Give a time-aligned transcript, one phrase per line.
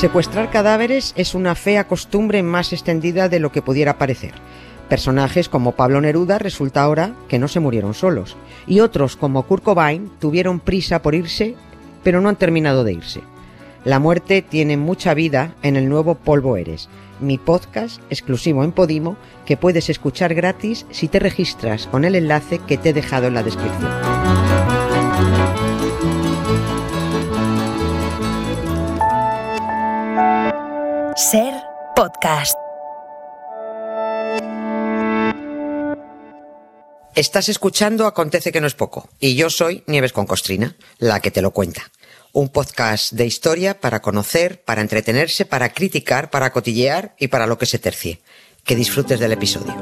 [0.00, 4.32] Secuestrar cadáveres es una fea costumbre más extendida de lo que pudiera parecer.
[4.88, 9.62] Personajes como Pablo Neruda resulta ahora que no se murieron solos, y otros como Kurt
[9.62, 11.54] Cobain tuvieron prisa por irse,
[12.02, 13.20] pero no han terminado de irse.
[13.84, 16.88] La muerte tiene mucha vida en el nuevo Polvo Eres,
[17.20, 22.58] mi podcast exclusivo en Podimo que puedes escuchar gratis si te registras con el enlace
[22.66, 24.09] que te he dejado en la descripción.
[31.30, 31.54] Ser
[31.94, 32.58] podcast.
[37.14, 41.30] Estás escuchando Acontece que no es poco, y yo soy Nieves con Costrina, la que
[41.30, 41.82] te lo cuenta.
[42.32, 47.58] Un podcast de historia para conocer, para entretenerse, para criticar, para cotillear y para lo
[47.58, 48.18] que se tercie.
[48.64, 49.76] Que disfrutes del episodio.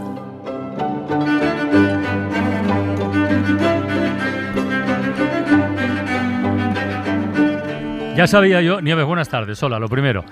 [8.18, 9.62] Ya sabía yo, Nieves, buenas tardes.
[9.62, 10.24] Hola, lo primero.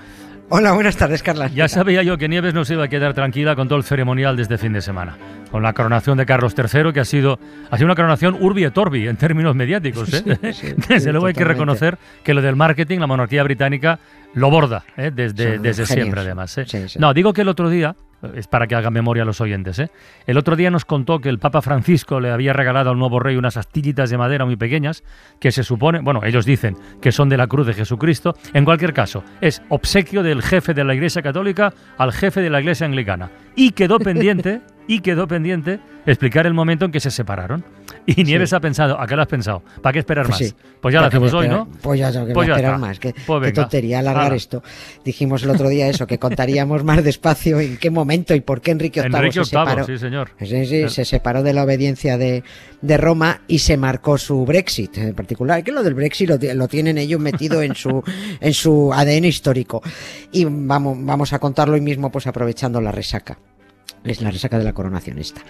[0.49, 1.49] Hola, buenas tardes, Carla.
[1.49, 4.37] Ya sabía yo que Nieves no se iba a quedar tranquila con todo el ceremonial
[4.37, 5.17] de este fin de semana.
[5.51, 7.37] Con la coronación de Carlos III, que ha sido,
[7.69, 10.13] ha sido una coronación urbi et orbi en términos mediáticos.
[10.13, 10.23] ¿eh?
[10.87, 13.99] Desde luego hay que reconocer que lo del marketing, la monarquía británica,
[14.35, 15.11] lo borda ¿eh?
[15.13, 16.57] desde, desde siempre, además.
[16.57, 16.65] ¿eh?
[16.97, 17.95] No, digo que el otro día,
[18.35, 19.79] es para que hagan memoria los oyentes.
[19.79, 19.89] ¿eh?
[20.25, 23.35] El otro día nos contó que el Papa Francisco le había regalado al nuevo rey
[23.35, 25.03] unas astillitas de madera muy pequeñas
[25.39, 28.35] que se supone, bueno, ellos dicen que son de la cruz de Jesucristo.
[28.53, 32.59] En cualquier caso, es obsequio del jefe de la Iglesia Católica al jefe de la
[32.59, 33.31] Iglesia Anglicana.
[33.55, 37.63] Y quedó pendiente, y quedó pendiente explicar el momento en que se separaron.
[38.05, 39.61] Y Nieves ha pensado, ¿a qué lo has pensado?
[39.81, 40.49] ¿Para qué esperar Pues más?
[40.49, 40.55] sí.
[40.79, 41.49] Pues ya lo ¿Para qué hacemos hoy?
[41.49, 41.67] ¿no?
[41.81, 42.99] Pues ya que Pues ya esperar más.
[42.99, 44.35] Qué, Pues qué tontería alargar Hala.
[44.35, 44.63] esto.
[45.03, 48.71] Dijimos el otro día eso, que contaríamos más despacio en qué momento y por qué
[48.71, 49.85] Enrique VIII Enrique se VIII, separó.
[49.85, 50.29] sí, señor.
[50.39, 52.43] Sí, sí, se separó de la obediencia de,
[52.81, 55.61] de Roma y se marcó su Brexit en particular.
[55.63, 58.01] Que lo del Brexit lo, lo tienen ellos metido en su,
[58.39, 59.81] en su ADN histórico.
[60.31, 63.37] Y vamos, vamos a contarlo hoy mismo, pues aprovechando la resaca.
[64.07, 65.41] Es la resaca de la coronación esta.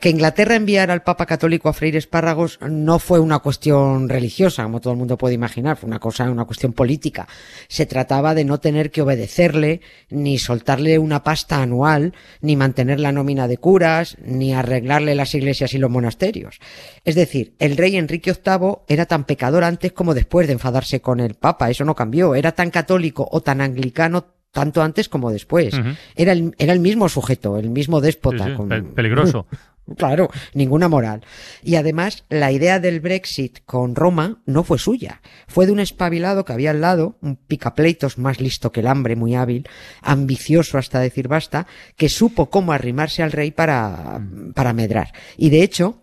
[0.00, 4.80] Que Inglaterra enviara al Papa Católico a freír espárragos no fue una cuestión religiosa, como
[4.80, 7.26] todo el mundo puede imaginar, fue una cosa, una cuestión política.
[7.66, 13.10] Se trataba de no tener que obedecerle, ni soltarle una pasta anual, ni mantener la
[13.10, 16.60] nómina de curas, ni arreglarle las iglesias y los monasterios.
[17.04, 21.18] Es decir, el rey Enrique VIII era tan pecador antes como después de enfadarse con
[21.18, 25.78] el Papa, eso no cambió, era tan católico o tan anglicano tanto antes como después.
[26.14, 28.46] Era el, era el mismo sujeto, el mismo Sí, déspota.
[28.46, 29.46] sí, con- pe- peligroso.
[29.96, 31.22] Claro, ninguna moral.
[31.62, 35.20] Y además, la idea del Brexit con Roma no fue suya.
[35.46, 39.14] Fue de un espabilado que había al lado, un picapleitos más listo que el hambre,
[39.14, 39.68] muy hábil,
[40.02, 44.20] ambicioso hasta decir basta, que supo cómo arrimarse al rey para,
[44.56, 45.12] para medrar.
[45.36, 46.02] Y de hecho,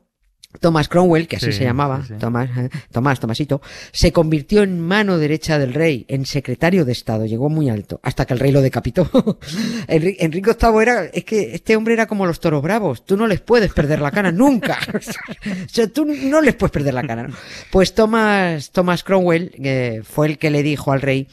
[0.59, 2.19] Thomas Cromwell, que así Sí, se llamaba, sí, sí.
[2.19, 7.25] Tomás, eh, Tomás, Tomasito, se convirtió en mano derecha del rey, en secretario de Estado,
[7.25, 9.06] llegó muy alto, hasta que el rey lo decapitó.
[9.88, 13.28] Enri- Enrique VIII era, es que este hombre era como los toros bravos, tú no
[13.28, 14.78] les puedes perder la cara nunca.
[14.94, 17.28] o sea, tú no les puedes perder la cara.
[17.28, 17.36] ¿no?
[17.72, 21.28] Pues Thomas, Thomas Cromwell eh, fue el que le dijo al rey,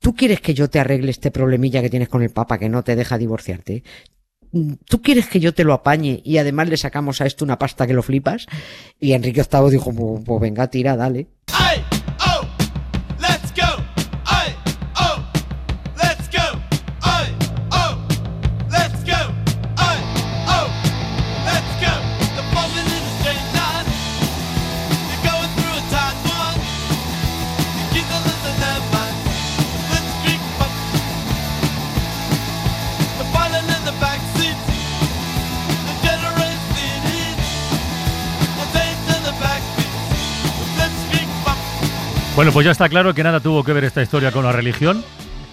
[0.00, 2.82] ¿tú quieres que yo te arregle este problemilla que tienes con el Papa que no
[2.82, 3.82] te deja divorciarte?
[4.84, 7.86] ¿Tú quieres que yo te lo apañe y además le sacamos a esto una pasta
[7.86, 8.46] que lo flipas?
[9.00, 11.28] Y Enrique VIII dijo, pues, pues venga, tira, dale.
[11.52, 11.82] Ay,
[42.36, 45.02] Bueno, pues ya está claro que nada tuvo que ver esta historia con la religión.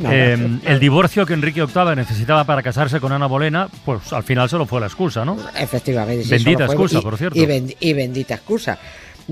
[0.06, 4.50] Eh, el divorcio que Enrique VIII necesitaba para casarse con Ana Bolena, pues al final
[4.50, 5.38] solo fue la excusa, ¿no?
[5.58, 6.24] Efectivamente.
[6.26, 7.40] sí, Bendita excusa, y- por cierto.
[7.40, 8.78] Y, bendi- y bendita excusa.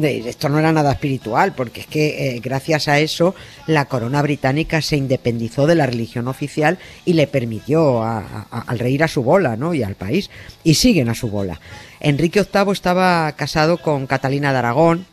[0.01, 3.35] Esto no era nada espiritual, porque es que eh, gracias a eso
[3.67, 8.79] la corona británica se independizó de la religión oficial y le permitió a- a- al
[8.79, 9.73] rey ir a su bola, ¿no?
[9.73, 10.29] Y al país.
[10.64, 11.59] Y siguen a su bola.
[11.99, 15.05] Enrique VIII estaba casado con Catalina de Aragón,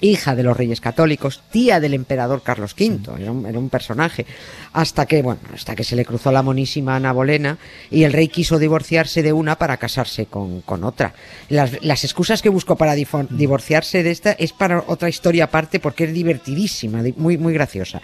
[0.00, 4.26] hija de los reyes católicos, tía del emperador Carlos V, era un, era un personaje,
[4.72, 7.56] hasta que, bueno, hasta que se le cruzó la monísima Ana Bolena
[7.90, 11.14] y el rey quiso divorciarse de una para casarse con, con otra.
[11.48, 15.80] Las, las excusas que buscó para difo- divorciarse de esta es para otra historia aparte
[15.80, 18.02] porque es divertidísima, di- muy, muy graciosa.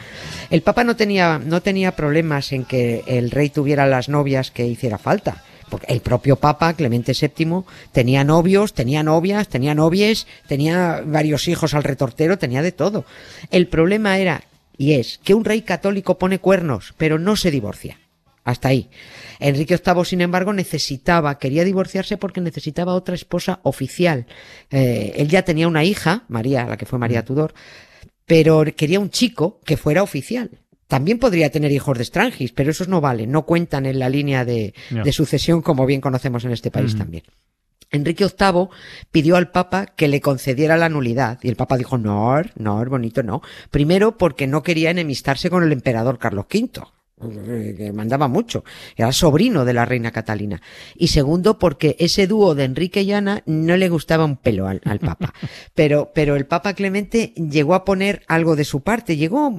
[0.50, 4.66] El Papa no tenía, no tenía problemas en que el rey tuviera las novias que
[4.66, 5.44] hiciera falta.
[5.72, 11.72] Porque el propio Papa, Clemente VII, tenía novios, tenía novias, tenía novies, tenía varios hijos
[11.72, 13.06] al retortero, tenía de todo.
[13.50, 14.44] El problema era
[14.76, 17.98] y es que un rey católico pone cuernos, pero no se divorcia.
[18.44, 18.90] Hasta ahí.
[19.40, 24.26] Enrique VIII, sin embargo, necesitaba, quería divorciarse porque necesitaba otra esposa oficial.
[24.70, 27.54] Eh, él ya tenía una hija, María, la que fue María Tudor,
[28.26, 30.50] pero quería un chico que fuera oficial.
[30.92, 34.44] También podría tener hijos de Strangis, pero esos no valen, no cuentan en la línea
[34.44, 34.74] de,
[35.10, 36.98] sucesión como bien conocemos en este país Mm.
[36.98, 37.24] también.
[37.90, 38.68] Enrique VIII
[39.10, 43.22] pidió al Papa que le concediera la nulidad y el Papa dijo no, no, bonito
[43.22, 43.40] no.
[43.70, 46.82] Primero porque no quería enemistarse con el emperador Carlos V
[47.78, 48.62] que mandaba mucho,
[48.94, 50.60] era sobrino de la reina Catalina.
[50.94, 54.82] Y segundo, porque ese dúo de Enrique y Ana no le gustaba un pelo al,
[54.84, 55.32] al Papa.
[55.74, 59.54] Pero, pero el Papa Clemente llegó a poner algo de su parte, llegó,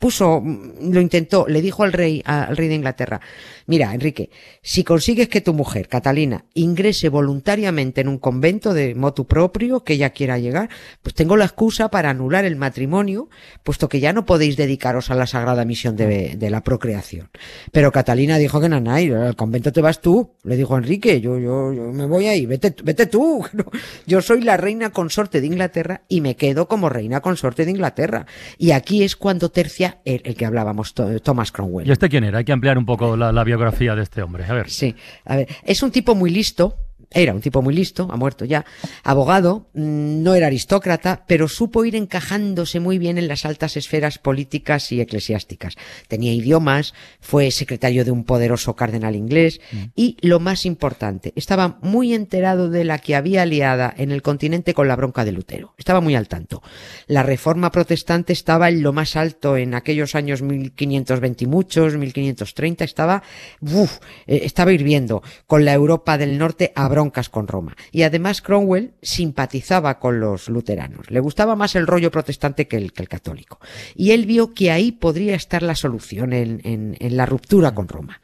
[0.00, 3.20] puso, mm, lo intentó, le dijo al rey, al rey de Inglaterra,
[3.66, 4.30] mira, Enrique,
[4.62, 9.92] si consigues que tu mujer, Catalina, ingrese voluntariamente en un convento de motu propio que
[9.92, 10.70] ella quiera llegar,
[11.02, 13.28] pues tengo la excusa para anular el matrimonio,
[13.62, 17.28] puesto que ya no podéis dedicaros a la sagrada misión de, la procreación.
[17.70, 21.72] Pero Catalina dijo que nanay, al convento te vas tú, le dijo Enrique, yo, yo,
[21.72, 23.44] yo me voy ahí, vete, vete tú.
[24.06, 28.26] Yo soy la reina consorte de Inglaterra y me quedo como reina consorte de Inglaterra.
[28.58, 31.86] Y aquí es cuando tercia el, el que hablábamos, Thomas Cromwell.
[31.86, 32.38] ¿Y este quién era?
[32.38, 34.44] Hay que ampliar un poco la, la biografía de este hombre.
[34.44, 34.70] A ver.
[34.70, 34.94] Sí,
[35.24, 36.76] a ver, es un tipo muy listo,
[37.12, 38.64] era un tipo muy listo, ha muerto ya,
[39.02, 44.18] abogado, mm, no era aristócrata, pero supo ir encajándose muy bien en las altas esferas
[44.18, 45.74] políticas y eclesiásticas.
[46.06, 49.60] Tenía idiomas, fue secretario de un poderoso cardenal inglés
[49.96, 54.74] y, lo más importante, estaba muy enterado de la que había liada en el continente
[54.74, 55.74] con la bronca de Lutero.
[55.78, 56.62] Estaba muy al tanto.
[57.06, 62.84] La reforma protestante estaba en lo más alto en aquellos años 1520 y muchos, 1530,
[62.84, 63.22] estaba,
[63.60, 67.76] uf, eh, estaba hirviendo con la Europa del Norte a con Roma.
[67.90, 71.10] Y además Cromwell simpatizaba con los luteranos.
[71.10, 73.58] Le gustaba más el rollo protestante que el, católico.
[73.94, 78.20] Y él vio que ahí podría estar la solución en, la ruptura con Roma.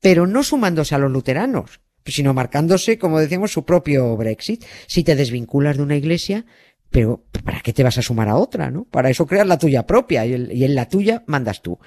[0.00, 4.64] Pero no sumándose a los luteranos, sino marcándose, como decíamos, su propio Brexit.
[4.88, 6.44] Si te desvinculas de una iglesia,
[6.90, 8.84] pero ¿para qué te vas a sumar a otra, no?
[8.84, 11.78] Para eso creas la tuya propia y en la tuya mandas tú.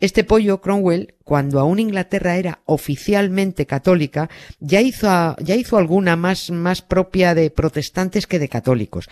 [0.00, 4.30] Este pollo, Cromwell, cuando aún Inglaterra era oficialmente católica,
[4.60, 9.08] ya hizo, ya hizo alguna más, más propia de protestantes que de católicos.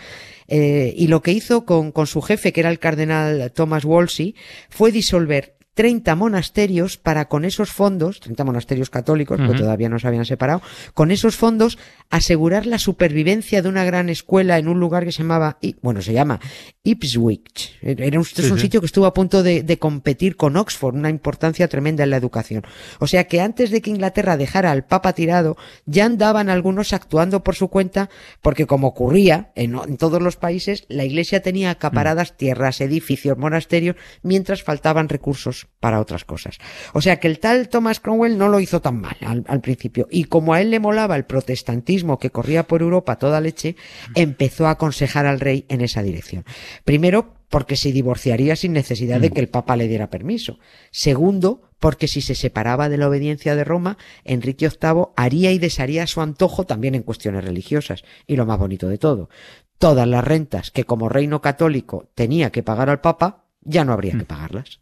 [0.47, 4.35] Eh, y lo que hizo con, con su jefe, que era el cardenal Thomas Wolsey,
[4.69, 9.61] fue disolver 30 monasterios para con esos fondos, 30 monasterios católicos, porque Ujú.
[9.61, 10.63] todavía no se habían separado,
[10.95, 11.77] con esos fondos
[12.09, 16.13] asegurar la supervivencia de una gran escuela en un lugar que se llamaba, bueno, se
[16.13, 16.39] llama
[16.81, 17.77] Ipswich.
[17.83, 18.63] Era un, es un sí.
[18.63, 22.17] sitio que estuvo a punto de, de competir con Oxford, una importancia tremenda en la
[22.17, 22.65] educación.
[22.99, 27.43] O sea que antes de que Inglaterra dejara al Papa tirado, ya andaban algunos actuando
[27.43, 28.09] por su cuenta,
[28.41, 33.95] porque como ocurría en, en todos los países, la Iglesia tenía acaparadas tierras, edificios, monasterios,
[34.23, 36.57] mientras faltaban recursos para otras cosas.
[36.93, 40.07] O sea que el tal Thomas Cromwell no lo hizo tan mal al, al principio.
[40.09, 43.75] Y como a él le molaba el protestantismo que corría por Europa toda leche,
[44.15, 46.45] empezó a aconsejar al rey en esa dirección.
[46.83, 50.59] Primero, porque se divorciaría sin necesidad de que el Papa le diera permiso.
[50.91, 56.03] Segundo, porque si se separaba de la obediencia de Roma, Enrique VIII haría y desharía
[56.03, 58.03] a su antojo también en cuestiones religiosas.
[58.25, 59.29] Y lo más bonito de todo,
[59.77, 64.17] todas las rentas que como reino católico tenía que pagar al Papa, ya no habría
[64.17, 64.81] que pagarlas.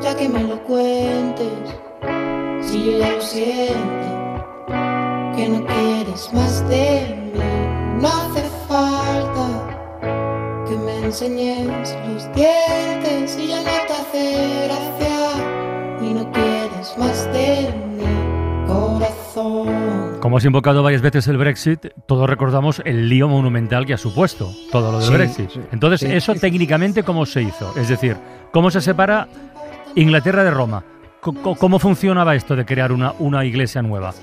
[0.00, 1.52] Ya que me lo cuentes,
[2.60, 4.08] si ya lo siento,
[5.36, 7.40] que no quieres más de mí,
[8.00, 9.46] no hace falta
[10.66, 15.61] que me enseñes los dientes y ya no te hace gracia
[20.22, 24.52] Como has invocado varias veces el Brexit, todos recordamos el lío monumental que ha supuesto
[24.70, 25.50] todo lo del Sí, Brexit.
[25.50, 26.06] sí, Entonces, sí.
[26.14, 27.76] ¿eso técnicamente cómo se hizo?
[27.76, 28.16] Es decir,
[28.52, 29.26] ¿cómo se separa
[29.96, 30.84] Inglaterra de Roma?
[31.20, 34.14] Co- ¿Cómo funcionaba esto de crear una, una iglesia nueva?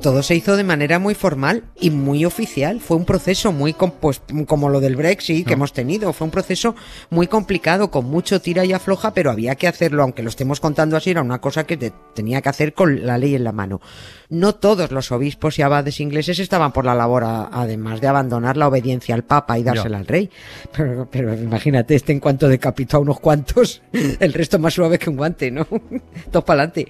[0.00, 2.80] Todo se hizo de manera muy formal y muy oficial.
[2.80, 6.12] Fue un proceso muy pues, como lo del Brexit que hemos tenido.
[6.12, 6.74] Fue un proceso
[7.10, 10.96] muy complicado, con mucho tira y afloja, pero había que hacerlo, aunque lo estemos contando
[10.96, 13.80] así, era una cosa que te- tenía que hacer con la ley en la mano.
[14.28, 18.56] No todos los obispos y abades ingleses estaban por la labor, a- además de abandonar
[18.56, 20.30] la obediencia al Papa y dársela al rey.
[20.76, 23.82] Pero, pero imagínate, este en cuanto decapitó a unos cuantos,
[24.20, 25.64] el resto más suave que un guante, ¿no?
[26.30, 26.88] Todos para adelante.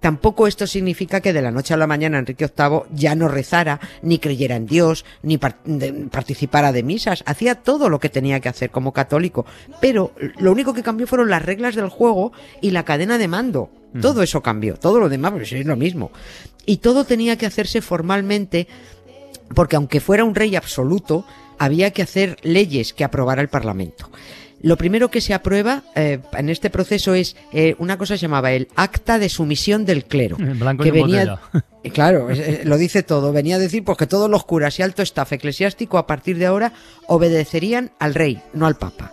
[0.00, 3.78] Tampoco esto significa que de la noche a la mañana Enrique VIII ya no rezara,
[4.02, 7.22] ni creyera en Dios, ni par- de- participara de misas.
[7.26, 9.44] Hacía todo lo que tenía que hacer como católico.
[9.80, 13.70] Pero lo único que cambió fueron las reglas del juego y la cadena de mando.
[14.00, 14.76] Todo eso cambió.
[14.76, 16.10] Todo lo demás pues, es lo mismo.
[16.64, 18.68] Y todo tenía que hacerse formalmente
[19.54, 21.26] porque aunque fuera un rey absoluto,
[21.58, 24.08] había que hacer leyes que aprobara el Parlamento.
[24.62, 28.22] Lo primero que se aprueba eh, en este proceso es eh, una cosa que se
[28.22, 30.36] llamaba el acta de sumisión del clero.
[30.38, 31.40] En blanco y que en venía,
[31.82, 33.32] Eh, Claro, eh, lo dice todo.
[33.32, 36.46] Venía a decir pues, que todos los curas y alto staff eclesiástico a partir de
[36.46, 36.72] ahora
[37.06, 39.12] obedecerían al rey, no al papa.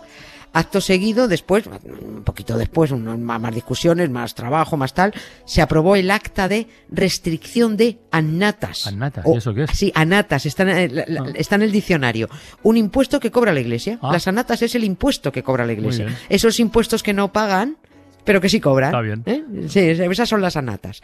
[0.52, 5.12] Acto seguido, después, un poquito después, más, discusiones, más trabajo, más tal,
[5.44, 8.86] se aprobó el acta de restricción de annatas.
[8.86, 9.70] Annatas, O- ¿y eso qué es?
[9.72, 11.26] Sí, anatas, está en, la- Ah.
[11.34, 12.28] está en el diccionario.
[12.62, 13.98] Un impuesto que cobra la iglesia.
[14.02, 14.10] Ah.
[14.12, 16.06] Las anatas es el impuesto que cobra la iglesia.
[16.28, 17.76] Esos impuestos que no pagan,
[18.24, 18.90] pero que sí cobran.
[18.90, 19.22] Está bien.
[19.26, 19.44] ¿eh?
[19.68, 21.02] Sí, esas son las anatas.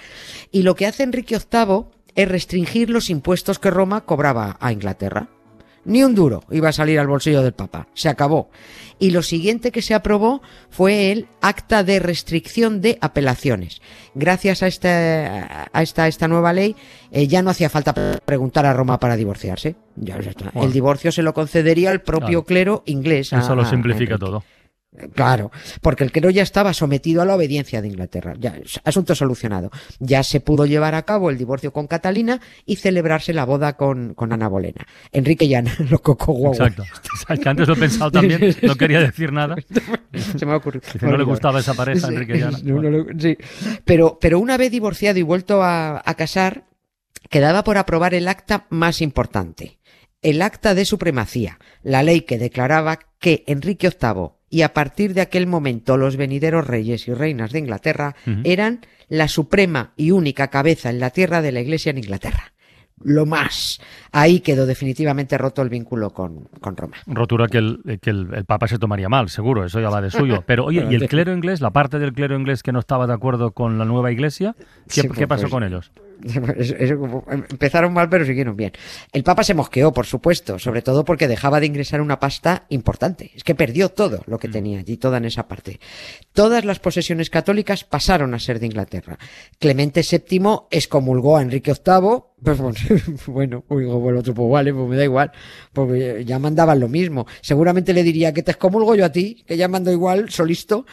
[0.52, 1.84] Y lo que hace Enrique VIII
[2.14, 5.28] es restringir los impuestos que Roma cobraba a Inglaterra.
[5.84, 7.88] Ni un duro iba a salir al bolsillo del Papa.
[7.94, 8.50] Se acabó.
[8.98, 13.82] Y lo siguiente que se aprobó fue el acta de restricción de apelaciones.
[14.14, 16.76] Gracias a esta, a esta, esta nueva ley,
[17.10, 17.92] eh, ya no hacía falta
[18.24, 19.76] preguntar a Roma para divorciarse.
[19.96, 20.50] Ya, ya está.
[20.52, 20.66] Bueno.
[20.68, 22.44] El divorcio se lo concedería el propio Claro.
[22.44, 23.32] clero inglés.
[23.32, 24.42] a- Eso lo a simplifica todo.
[25.14, 28.34] Claro, porque el clero ya estaba sometido a la obediencia de Inglaterra.
[28.38, 29.70] Ya, asunto solucionado.
[29.98, 34.14] Ya se pudo llevar a cabo el divorcio con Catalina y celebrarse la boda con,
[34.14, 34.86] con Ana Bolena.
[35.10, 36.68] Enrique y Ana, los coco guagua.
[36.68, 36.84] Exacto.
[37.42, 39.56] Que antes lo he pensado también, no quería decir nada.
[40.38, 40.84] Se me ha ocurrido.
[41.02, 42.58] No le gustaba esa pareja, Sí, Enrique y Ana.
[42.62, 43.36] no, sí.
[43.84, 46.66] Pero, pero una vez divorciado y vuelto a, a casar,
[47.30, 49.78] quedaba por aprobar el acta más importante.
[50.22, 55.20] El acta de supremacía, la ley que declaraba que Enrique VIII y a partir de
[55.20, 60.90] aquel momento los venideros reyes y reinas de Inglaterra eran la suprema y única cabeza
[60.90, 62.52] en la tierra de la Iglesia en Inglaterra.
[63.02, 63.80] Lo más.
[64.12, 66.96] Ahí quedó definitivamente roto el vínculo con, con Roma.
[67.06, 70.10] Rotura que, el, que el, el Papa se tomaría mal, seguro, eso ya va de
[70.10, 70.44] suyo.
[70.46, 73.12] Pero oye, ¿y el clero inglés, la parte del clero inglés que no estaba de
[73.12, 74.54] acuerdo con la nueva iglesia?
[74.88, 75.90] ¿Qué, Sí, qué pues, pasó pues, con ellos?
[76.56, 78.72] Eso- eso como- em- empezaron mal, pero siguieron bien.
[79.12, 83.30] El Papa se mosqueó, por supuesto, sobre todo porque dejaba de ingresar una pasta importante.
[83.34, 85.80] Es que perdió todo lo que tenía allí, toda en esa parte.
[86.32, 89.18] Todas las posesiones católicas pasaron a ser de Inglaterra.
[89.58, 90.40] Clemente VII
[90.70, 92.22] excomulgó a Enrique VIII.
[92.44, 95.32] Pues, pues, bueno, pues, digo, bueno, otro, pues vale, pues me da igual,
[95.72, 97.26] porque ya mandaban lo mismo.
[97.40, 100.84] Seguramente le diría que te excomulgo yo a ti, que ya mando igual, solisto,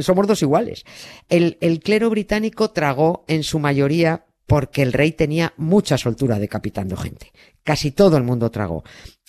[0.00, 0.84] somos dos iguales.
[1.28, 6.96] El, el clero británico tragó en su mayoría porque el rey tenía mucha soltura decapitando
[6.96, 7.32] gente.
[7.62, 8.84] Casi todo el mundo tragó.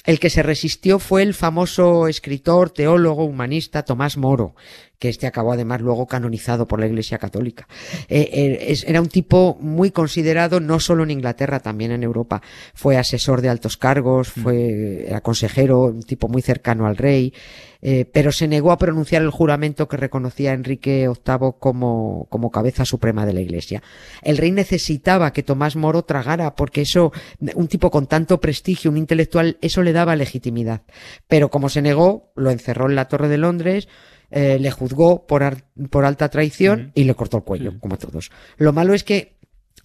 [0.06, 4.56] El que se resistió fue el famoso escritor, teólogo, humanista Tomás Moro,
[5.00, 7.68] que este acabó además luego canonizado por la Iglesia Católica.
[8.08, 12.42] Eh, eh, era un tipo muy considerado no solo en Inglaterra, también en Europa.
[12.74, 17.34] Fue asesor de altos cargos, fue era consejero, un tipo muy cercano al rey,
[17.82, 22.50] eh, pero se negó a pronunciar el juramento que reconocía a Enrique VIII como, como
[22.50, 23.84] cabeza suprema de la Iglesia.
[24.24, 27.12] El rey necesitaba que Tomás Moro tragara, porque eso,
[27.54, 30.82] un tipo con tanto prestigio, un intelectual, eso le daba legitimidad.
[31.28, 33.88] Pero como se negó, lo encerró en la Torre de Londres,
[34.32, 37.78] eh, le juzgó por, ar- por alta traición y le cortó el cuello, Sí.
[37.80, 38.32] como todos.
[38.58, 39.36] Lo malo es que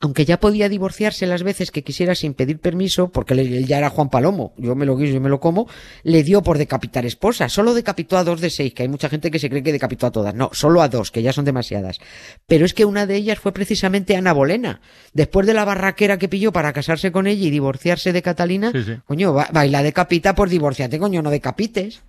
[0.03, 3.91] aunque ya podía divorciarse las veces que quisiera sin pedir permiso, porque él ya era
[3.91, 5.69] Juan Palomo, yo me lo guiso y me lo como,
[6.05, 7.53] le dio por decapitar esposas.
[7.53, 10.07] Solo decapitó a dos de seis, que hay mucha gente que se cree que decapitó
[10.07, 10.35] a todas.
[10.35, 11.99] No, solo a dos, que ya son demasiadas.
[12.47, 14.81] Pero es que una de ellas fue precisamente Ana Bolena.
[15.13, 18.83] Después de la barraquera que pilló para casarse con ella y divorciarse de Catalina, Sí,
[18.85, 18.93] sí.
[19.05, 22.01] coño, baila decapita por divorciarte, coño, no decapites.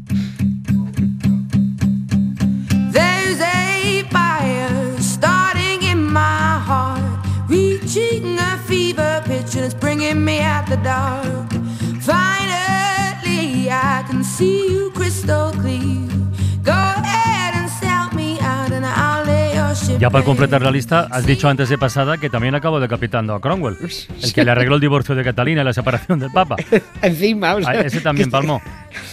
[10.13, 11.53] and it's bringing me out the dark.
[12.01, 16.09] Finally, I can see you crystal clear.
[16.65, 19.99] Go ahead and sell me out, and I'll lay your ship.
[19.99, 23.41] Ya para completar la lista, has dicho antes de pasada que también acabó decapitando a
[23.41, 23.77] Cromwell,
[24.23, 26.57] el que le arregló el divorcio de Catalina y la separación del Papa.
[27.03, 28.61] Encima, o A sea, ese también palmó.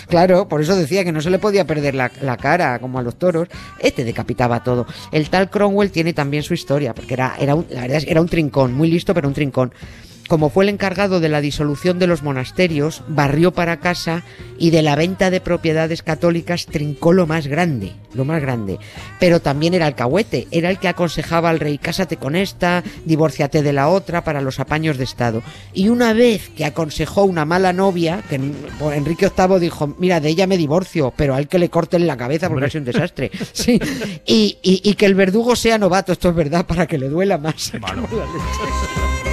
[0.08, 3.02] Claro, por eso decía que no se le podía perder la, la cara como a
[3.02, 3.48] los toros.
[3.80, 4.86] Este decapitaba todo.
[5.12, 8.12] El tal Cromwell tiene también su historia, porque era, era un, la verdad es que
[8.12, 9.74] era un trincón, muy listo, pero un trincón.
[10.30, 14.24] Como fue el encargado de la disolución de los monasterios, barrió para casa
[14.60, 18.78] y de la venta de propiedades católicas trincó lo más grande, lo más grande.
[19.20, 23.74] Pero también era alcahuete, era el que aconsejaba al rey, cásate con esta, divórciate de
[23.74, 25.42] la otra para los apaños de Estado.
[25.74, 28.36] Y una vez que aconsejó una mala novia, que
[28.94, 32.50] Enrique VIII dijo, mira, de ella me divorcio, pero al que le corten la cabeza
[32.50, 33.32] porque es un desastre.
[33.52, 33.80] Sí.
[34.28, 37.40] Y, y- y que el verdugo sea novato, esto es verdad, para que le duela
[37.40, 37.74] más.
[37.82, 38.08] Malo.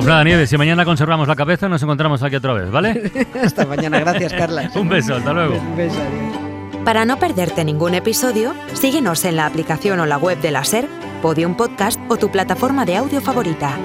[0.00, 3.12] Pues nada, Nieves, si mañana conservamos la cabeza, nos encontramos aquí otra vez, ¿vale?
[3.44, 4.70] Hasta mañana, gracias Carla.
[4.74, 5.58] Un beso, hasta luego.
[5.58, 6.84] Un beso, adiós.
[6.86, 10.88] Para no perderte ningún episodio, síguenos en la aplicación o la web de la SER,
[11.20, 13.76] Podium Podcast o tu plataforma de audio favorita.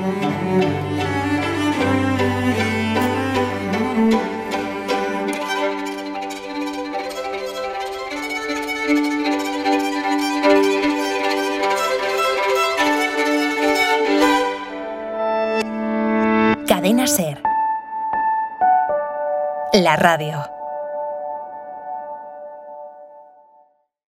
[19.82, 20.55] La radio.